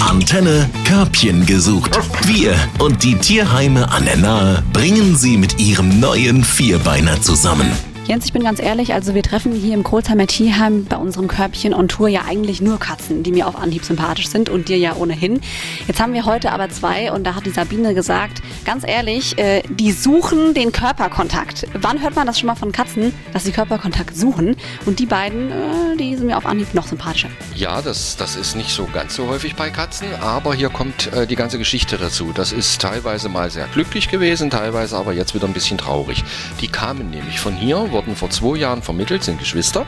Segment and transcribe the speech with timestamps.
[0.00, 1.98] Antenne Körbchen gesucht.
[2.26, 7.70] Wir und die Tierheime an der Nahe bringen sie mit ihrem neuen Vierbeiner zusammen.
[8.08, 11.74] Jens, ich bin ganz ehrlich, also wir treffen hier im Kohlsheimer Tierheim bei unserem Körbchen
[11.74, 14.96] on Tour ja eigentlich nur Katzen, die mir auf Anhieb sympathisch sind und dir ja
[14.96, 15.42] ohnehin.
[15.86, 19.62] Jetzt haben wir heute aber zwei und da hat die Sabine gesagt, ganz ehrlich, äh,
[19.68, 21.66] die suchen den Körperkontakt.
[21.74, 24.56] Wann hört man das schon mal von Katzen, dass sie Körperkontakt suchen?
[24.86, 27.28] Und die beiden, äh, die sind mir auf Anhieb noch sympathischer.
[27.54, 31.26] Ja, das, das ist nicht so ganz so häufig bei Katzen, aber hier kommt äh,
[31.26, 32.32] die ganze Geschichte dazu.
[32.34, 36.24] Das ist teilweise mal sehr glücklich gewesen, teilweise aber jetzt wieder ein bisschen traurig.
[36.62, 39.84] Die kamen nämlich von hier, wurden vor zwei Jahren vermittelt, sind Geschwister.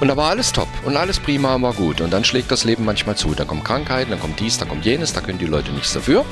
[0.00, 2.00] Und da war alles top und alles prima, war gut.
[2.00, 3.32] Und dann schlägt das Leben manchmal zu.
[3.34, 6.24] Da kommen Krankheiten, dann kommt dies, da kommt jenes, da können die Leute nichts dafür.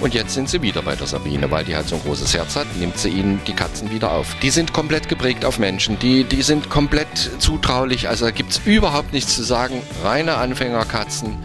[0.00, 2.56] Und jetzt sind sie wieder bei der Sabine, weil die halt so ein großes Herz
[2.56, 4.36] hat, nimmt sie ihnen die Katzen wieder auf.
[4.42, 8.60] Die sind komplett geprägt auf Menschen, die, die sind komplett zutraulich, also da gibt es
[8.66, 9.80] überhaupt nichts zu sagen.
[10.02, 11.38] Reine Anfängerkatzen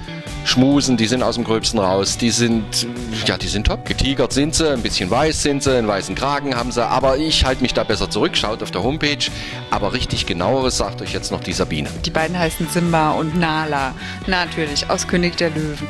[0.45, 2.88] schmusen, die sind aus dem Gröbsten raus, die sind,
[3.26, 3.85] ja, die sind top.
[3.85, 7.46] Getigert sind sie, ein bisschen weiß sind sie, einen weißen Kragen haben sie, aber ich
[7.46, 9.30] halte mich da besser zurück, schaut auf der Homepage.
[9.70, 11.90] Aber richtig genaueres sagt euch jetzt noch die Sabine.
[12.05, 13.93] Die beiden heißen Simba und Nala.
[14.27, 15.88] Natürlich, aus König der Löwen.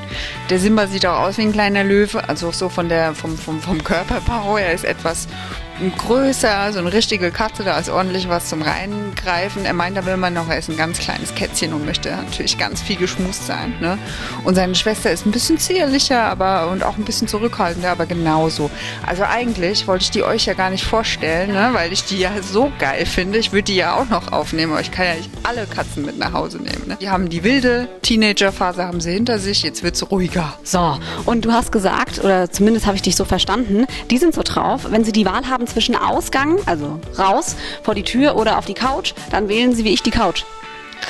[0.49, 3.59] Der Simba sieht auch aus wie ein kleiner Löwe, also so von der, vom, vom,
[3.59, 4.57] vom Körperbau.
[4.57, 5.27] Er ist etwas
[5.89, 9.65] größer, so eine richtige Katze, da ist ordentlich was zum Reingreifen.
[9.65, 12.57] Er meint, da will man noch, er ist ein ganz kleines Kätzchen und möchte natürlich
[12.57, 13.73] ganz viel geschmust sein.
[13.81, 13.97] Ne?
[14.43, 18.69] Und seine Schwester ist ein bisschen zierlicher aber, und auch ein bisschen zurückhaltender, aber genauso.
[19.05, 21.69] Also eigentlich wollte ich die euch ja gar nicht vorstellen, ne?
[21.73, 23.39] weil ich die ja so geil finde.
[23.39, 26.19] Ich würde die ja auch noch aufnehmen, aber ich kann ja nicht alle Katzen mit
[26.19, 26.87] nach Hause nehmen.
[26.87, 26.97] Ne?
[27.01, 30.53] Die haben die wilde Teenagerphase haben sie hinter sich, jetzt wird es ruhiger.
[30.63, 34.41] So, und du hast gesagt, oder zumindest habe ich dich so verstanden, die sind so
[34.43, 38.65] drauf, wenn sie die Wahl haben zwischen Ausgang, also raus, vor die Tür oder auf
[38.65, 40.43] die Couch, dann wählen sie wie ich die Couch.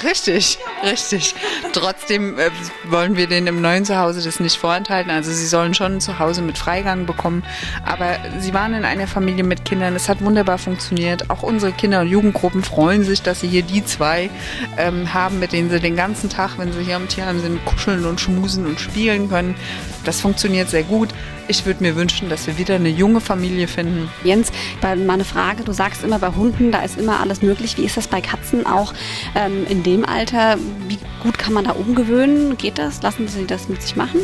[0.04, 1.36] Richtig, richtig.
[1.74, 2.50] Trotzdem äh,
[2.86, 5.12] wollen wir denen im neuen Zuhause das nicht vorenthalten.
[5.12, 7.44] Also sie sollen schon ein Zuhause mit Freigang bekommen.
[7.86, 9.96] Aber sie waren in einer Familie mit Kindern.
[9.96, 11.30] Es hat wunderbar funktioniert.
[11.30, 14.30] Auch unsere Kinder- und Jugendgruppen freuen sich, dass sie hier die zwei
[14.78, 18.06] ähm, haben, mit denen sie den ganzen Tag, wenn sie hier am Tierheim sind, kuscheln
[18.06, 19.56] und schmusen und spielen können.
[20.04, 21.09] Das funktioniert sehr gut.
[21.48, 24.09] Ich würde mir wünschen, dass wir wieder eine junge Familie finden.
[24.24, 27.78] Jens, meine Frage, du sagst immer bei Hunden, da ist immer alles möglich.
[27.78, 28.94] Wie ist das bei Katzen auch
[29.36, 30.57] ähm, in dem Alter?
[30.88, 32.57] Wie gut kann man da umgewöhnen?
[32.57, 33.02] Geht das?
[33.02, 34.22] Lassen Sie das mit sich machen?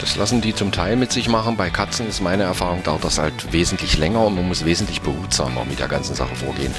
[0.00, 1.56] Das lassen die zum Teil mit sich machen.
[1.56, 5.64] Bei Katzen ist meine Erfahrung, dauert das halt wesentlich länger und man muss wesentlich behutsamer
[5.64, 6.72] mit der ganzen Sache vorgehen.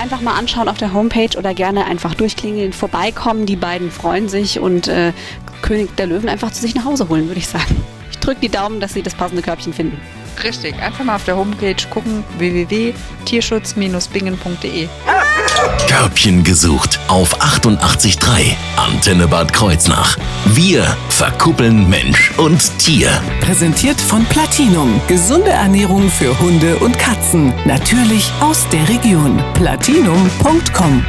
[0.00, 3.46] Einfach mal anschauen auf der Homepage oder gerne einfach durchklingeln, vorbeikommen.
[3.46, 5.12] Die beiden freuen sich und äh,
[5.62, 7.82] König der Löwen einfach zu sich nach Hause holen, würde ich sagen.
[8.10, 10.00] Ich drücke die Daumen, dass Sie das passende Körbchen finden.
[10.42, 14.88] Richtig, einfach mal auf der Homepage gucken www.tierschutz-bingen.de.
[15.88, 20.16] Körbchen gesucht auf 88.3 Antenne Bad Kreuznach.
[20.46, 23.10] Wir verkuppeln Mensch und Tier.
[23.40, 25.00] Präsentiert von Platinum.
[25.08, 27.52] Gesunde Ernährung für Hunde und Katzen.
[27.66, 29.42] Natürlich aus der Region.
[29.54, 31.04] Platinum.com